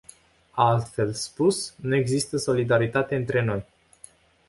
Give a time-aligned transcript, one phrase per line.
[0.55, 3.65] Altfel spus, nu există solidaritate între noi.